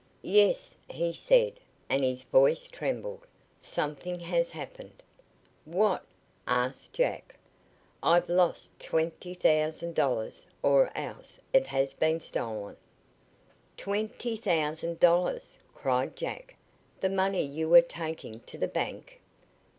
[0.23, 3.27] "Yes," he said, and his voice trembled,
[3.59, 5.03] "something has happened."
[5.63, 6.03] "What?"
[6.47, 7.35] asked Jack.
[8.01, 12.77] "I've lost twenty thousand dollars or else it has been stolen!"
[13.77, 16.55] "Twenty thousand dollars!" cried Jack.
[16.99, 19.21] "The money you were taking to the bank?"